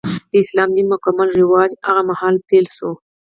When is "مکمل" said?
0.93-1.27